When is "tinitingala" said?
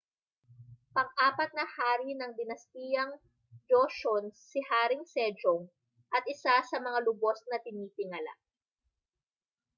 7.65-8.33